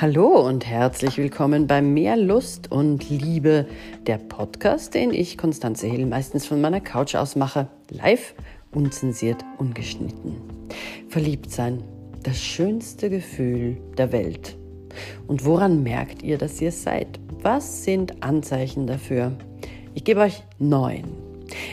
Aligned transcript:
Hallo 0.00 0.48
und 0.48 0.64
herzlich 0.64 1.18
willkommen 1.18 1.66
bei 1.66 1.82
Mehr 1.82 2.16
Lust 2.16 2.72
und 2.72 3.10
Liebe, 3.10 3.66
der 4.06 4.16
Podcast, 4.16 4.94
den 4.94 5.12
ich, 5.12 5.36
Konstanze 5.36 5.88
Hill, 5.88 6.06
meistens 6.06 6.46
von 6.46 6.58
meiner 6.58 6.80
Couch 6.80 7.14
aus 7.16 7.36
mache, 7.36 7.68
live, 7.90 8.34
unzensiert, 8.72 9.44
ungeschnitten. 9.58 10.36
Verliebt 11.10 11.50
sein, 11.50 11.84
das 12.22 12.42
schönste 12.42 13.10
Gefühl 13.10 13.76
der 13.98 14.10
Welt. 14.10 14.56
Und 15.26 15.44
woran 15.44 15.82
merkt 15.82 16.22
ihr, 16.22 16.38
dass 16.38 16.62
ihr 16.62 16.72
seid? 16.72 17.20
Was 17.42 17.84
sind 17.84 18.22
Anzeichen 18.22 18.86
dafür? 18.86 19.32
Ich 19.92 20.04
gebe 20.04 20.20
euch 20.20 20.42
neun. 20.58 21.04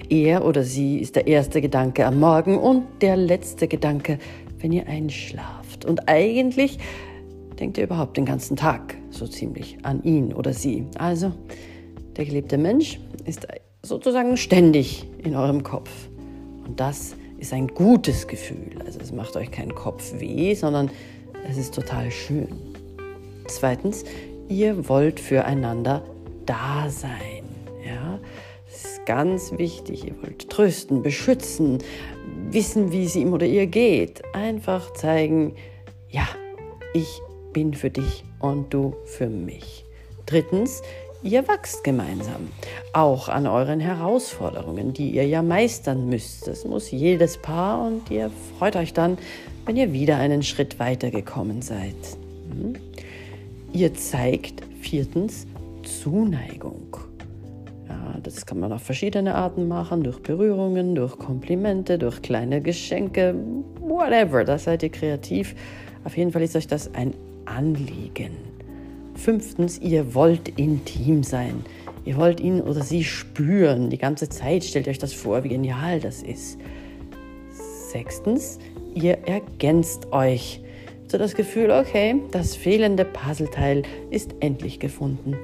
Er 0.09 0.43
oder 0.43 0.63
sie 0.63 0.99
ist 0.99 1.15
der 1.15 1.27
erste 1.27 1.61
Gedanke 1.61 2.05
am 2.05 2.19
Morgen 2.19 2.57
und 2.57 2.87
der 2.99 3.15
letzte 3.15 3.69
Gedanke, 3.69 4.19
wenn 4.59 4.73
ihr 4.73 4.85
einschlaft. 4.85 5.85
Und 5.85 6.09
eigentlich 6.09 6.77
denkt 7.59 7.77
ihr 7.77 7.85
überhaupt 7.85 8.17
den 8.17 8.25
ganzen 8.25 8.55
Tag 8.55 8.95
so 9.09 9.27
ziemlich 9.27 9.77
an 9.83 10.03
ihn 10.03 10.33
oder 10.33 10.53
sie. 10.53 10.85
Also, 10.97 11.31
der 12.15 12.25
geliebte 12.25 12.57
Mensch 12.57 12.99
ist 13.25 13.47
sozusagen 13.81 14.37
ständig 14.37 15.05
in 15.23 15.35
eurem 15.35 15.63
Kopf. 15.63 15.91
Und 16.65 16.79
das 16.79 17.15
ist 17.37 17.53
ein 17.53 17.67
gutes 17.67 18.27
Gefühl. 18.27 18.81
Also 18.85 18.99
es 18.99 19.11
macht 19.11 19.35
euch 19.35 19.51
keinen 19.51 19.75
Kopf 19.75 20.19
weh, 20.19 20.53
sondern 20.53 20.89
es 21.49 21.57
ist 21.57 21.73
total 21.73 22.11
schön. 22.11 22.47
Zweitens, 23.47 24.03
ihr 24.49 24.89
wollt 24.89 25.19
füreinander 25.19 26.03
da 26.45 26.89
sein. 26.89 27.43
Ja, 27.85 28.19
das 28.65 28.83
ist 28.83 29.05
ganz 29.05 29.53
wichtig. 29.57 30.05
Ihr 30.05 30.15
wollt 30.21 30.49
trösten, 30.49 31.03
beschützen, 31.03 31.77
wissen, 32.49 32.91
wie 32.91 33.05
es 33.05 33.15
ihm 33.15 33.33
oder 33.33 33.45
ihr 33.45 33.67
geht. 33.67 34.23
Einfach 34.33 34.91
zeigen, 34.93 35.55
ja, 36.09 36.27
ich 36.93 37.21
bin 37.57 37.73
für 37.73 37.89
dich 37.89 38.23
und 38.39 38.71
du 38.71 38.93
für 39.05 39.25
mich. 39.25 39.83
Drittens, 40.27 40.83
ihr 41.23 41.47
wachst 41.47 41.83
gemeinsam, 41.83 42.49
auch 42.93 43.29
an 43.29 43.47
euren 43.47 43.79
Herausforderungen, 43.79 44.93
die 44.93 45.09
ihr 45.09 45.25
ja 45.25 45.41
meistern 45.41 46.07
müsst. 46.07 46.45
Das 46.45 46.65
muss 46.65 46.91
jedes 46.91 47.39
Paar 47.39 47.87
und 47.87 48.11
ihr 48.11 48.29
freut 48.59 48.75
euch 48.75 48.93
dann, 48.93 49.17
wenn 49.65 49.75
ihr 49.75 49.91
wieder 49.91 50.17
einen 50.17 50.43
Schritt 50.43 50.77
weiter 50.77 51.09
gekommen 51.09 51.63
seid. 51.63 51.95
Hm? 52.51 52.75
Ihr 53.73 53.95
zeigt 53.95 54.61
viertens 54.79 55.47
Zuneigung. 55.81 56.95
Ja, 57.89 58.19
das 58.21 58.45
kann 58.45 58.59
man 58.59 58.71
auf 58.71 58.83
verschiedene 58.83 59.33
Arten 59.33 59.67
machen, 59.67 60.03
durch 60.03 60.21
Berührungen, 60.21 60.93
durch 60.93 61.17
Komplimente, 61.17 61.97
durch 61.97 62.21
kleine 62.21 62.61
Geschenke, 62.61 63.33
whatever, 63.79 64.43
da 64.43 64.59
seid 64.59 64.83
ihr 64.83 64.89
kreativ. 64.89 65.55
Auf 66.03 66.15
jeden 66.15 66.31
Fall 66.31 66.43
ist 66.43 66.55
euch 66.55 66.67
das 66.67 66.93
ein 66.93 67.15
Anliegen. 67.47 68.31
Fünftens, 69.15 69.79
ihr 69.79 70.13
wollt 70.13 70.49
intim 70.59 71.23
sein. 71.23 71.65
Ihr 72.05 72.17
wollt 72.17 72.39
ihn 72.39 72.61
oder 72.61 72.83
sie 72.83 73.03
spüren. 73.03 73.89
Die 73.89 73.97
ganze 73.97 74.29
Zeit 74.29 74.63
stellt 74.63 74.87
euch 74.87 74.99
das 74.99 75.13
vor, 75.13 75.43
wie 75.43 75.49
genial 75.49 75.99
das 75.99 76.21
ist. 76.23 76.57
Sechstens, 77.91 78.59
ihr 78.93 79.17
ergänzt 79.27 80.11
euch. 80.11 80.61
So 81.07 81.17
das 81.17 81.35
Gefühl, 81.35 81.71
okay, 81.71 82.21
das 82.31 82.55
fehlende 82.55 83.05
Puzzleteil 83.05 83.83
ist 84.11 84.35
endlich 84.39 84.79
gefunden. 84.79 85.35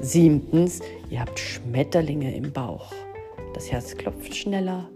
Siebtens, 0.00 0.80
ihr 1.08 1.20
habt 1.20 1.38
Schmetterlinge 1.38 2.34
im 2.34 2.52
Bauch. 2.52 2.92
Das 3.54 3.70
Herz 3.70 3.96
klopft 3.96 4.34
schneller 4.34 4.88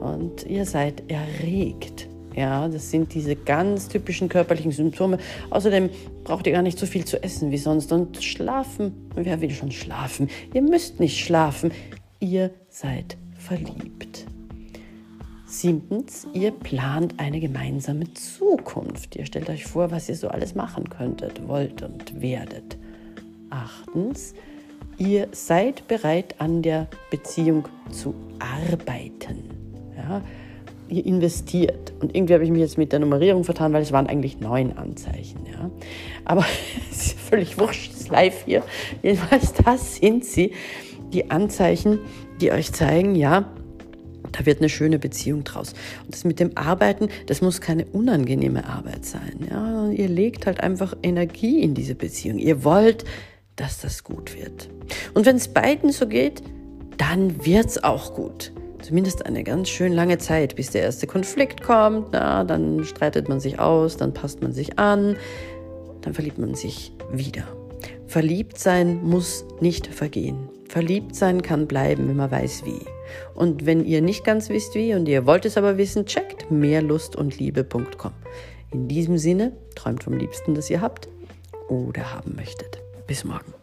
und 0.00 0.44
ihr 0.46 0.66
seid 0.66 1.04
erregt. 1.08 2.08
Ja, 2.34 2.68
das 2.68 2.90
sind 2.90 3.14
diese 3.14 3.36
ganz 3.36 3.88
typischen 3.88 4.28
körperlichen 4.28 4.72
Symptome. 4.72 5.18
Außerdem 5.50 5.90
braucht 6.24 6.46
ihr 6.46 6.52
gar 6.52 6.62
nicht 6.62 6.78
so 6.78 6.86
viel 6.86 7.04
zu 7.04 7.22
essen 7.22 7.50
wie 7.50 7.58
sonst. 7.58 7.92
Und 7.92 8.22
schlafen, 8.22 9.08
wer 9.14 9.40
will 9.40 9.50
schon 9.50 9.70
schlafen? 9.70 10.28
Ihr 10.54 10.62
müsst 10.62 11.00
nicht 11.00 11.18
schlafen. 11.18 11.72
Ihr 12.20 12.50
seid 12.68 13.16
verliebt. 13.38 14.26
Siebtens, 15.46 16.26
ihr 16.32 16.50
plant 16.50 17.14
eine 17.18 17.38
gemeinsame 17.38 18.12
Zukunft. 18.14 19.16
Ihr 19.16 19.26
stellt 19.26 19.50
euch 19.50 19.66
vor, 19.66 19.90
was 19.90 20.08
ihr 20.08 20.16
so 20.16 20.28
alles 20.28 20.54
machen 20.54 20.88
könntet, 20.88 21.46
wollt 21.46 21.82
und 21.82 22.22
werdet. 22.22 22.78
Achtens, 23.50 24.32
ihr 24.96 25.28
seid 25.32 25.86
bereit, 25.88 26.36
an 26.38 26.62
der 26.62 26.88
Beziehung 27.10 27.68
zu 27.90 28.14
arbeiten. 28.38 29.50
Ja, 29.94 30.22
investiert. 30.88 31.92
Und 32.00 32.14
irgendwie 32.14 32.34
habe 32.34 32.44
ich 32.44 32.50
mich 32.50 32.60
jetzt 32.60 32.78
mit 32.78 32.92
der 32.92 32.98
Nummerierung 32.98 33.44
vertan, 33.44 33.72
weil 33.72 33.82
es 33.82 33.92
waren 33.92 34.06
eigentlich 34.06 34.40
neun 34.40 34.76
Anzeichen. 34.76 35.40
Ja. 35.50 35.70
Aber 36.24 36.44
es 36.90 37.06
ist 37.06 37.20
völlig 37.20 37.58
wurscht, 37.58 37.92
es 37.92 38.02
ist 38.02 38.08
live 38.10 38.44
hier. 38.44 38.62
Jedenfalls, 39.02 39.52
das 39.54 39.96
sind 39.96 40.24
sie, 40.24 40.52
die 41.12 41.30
Anzeichen, 41.30 41.98
die 42.40 42.52
euch 42.52 42.72
zeigen, 42.72 43.14
ja, 43.14 43.50
da 44.32 44.46
wird 44.46 44.60
eine 44.60 44.68
schöne 44.68 44.98
Beziehung 44.98 45.44
draus. 45.44 45.74
Und 46.04 46.14
das 46.14 46.24
mit 46.24 46.40
dem 46.40 46.56
Arbeiten, 46.56 47.08
das 47.26 47.42
muss 47.42 47.60
keine 47.60 47.84
unangenehme 47.86 48.66
Arbeit 48.66 49.04
sein. 49.04 49.46
Ja, 49.50 49.90
ihr 49.90 50.08
legt 50.08 50.46
halt 50.46 50.60
einfach 50.60 50.96
Energie 51.02 51.60
in 51.60 51.74
diese 51.74 51.94
Beziehung. 51.94 52.38
Ihr 52.38 52.64
wollt, 52.64 53.04
dass 53.56 53.80
das 53.80 54.04
gut 54.04 54.34
wird. 54.34 54.70
Und 55.12 55.26
wenn 55.26 55.36
es 55.36 55.48
beiden 55.48 55.92
so 55.92 56.06
geht, 56.06 56.42
dann 56.96 57.44
wird 57.44 57.66
es 57.66 57.84
auch 57.84 58.14
gut 58.14 58.52
zumindest 58.82 59.26
eine 59.26 59.44
ganz 59.44 59.68
schön 59.68 59.92
lange 59.92 60.18
Zeit, 60.18 60.56
bis 60.56 60.70
der 60.70 60.82
erste 60.82 61.06
Konflikt 61.06 61.62
kommt. 61.62 62.08
Na, 62.12 62.44
dann 62.44 62.84
streitet 62.84 63.28
man 63.28 63.40
sich 63.40 63.58
aus, 63.58 63.96
dann 63.96 64.12
passt 64.12 64.42
man 64.42 64.52
sich 64.52 64.78
an, 64.78 65.16
dann 66.02 66.14
verliebt 66.14 66.38
man 66.38 66.54
sich 66.54 66.92
wieder. 67.10 67.44
Verliebt 68.06 68.58
sein 68.58 69.02
muss 69.02 69.46
nicht 69.60 69.86
vergehen. 69.86 70.48
Verliebt 70.68 71.14
sein 71.14 71.42
kann 71.42 71.66
bleiben, 71.66 72.08
wenn 72.08 72.16
man 72.16 72.30
weiß 72.30 72.64
wie. 72.64 72.80
Und 73.34 73.66
wenn 73.66 73.84
ihr 73.84 74.02
nicht 74.02 74.24
ganz 74.24 74.48
wisst 74.48 74.74
wie 74.74 74.94
und 74.94 75.06
ihr 75.06 75.26
wollt 75.26 75.44
es 75.44 75.56
aber 75.56 75.78
wissen, 75.78 76.06
checkt 76.06 76.50
mehrlustundliebe.com. 76.50 78.12
In 78.72 78.88
diesem 78.88 79.18
Sinne, 79.18 79.52
träumt 79.74 80.04
vom 80.04 80.14
Liebsten, 80.14 80.54
das 80.54 80.70
ihr 80.70 80.80
habt 80.80 81.08
oder 81.68 82.14
haben 82.14 82.34
möchtet. 82.36 82.80
Bis 83.06 83.24
morgen. 83.24 83.61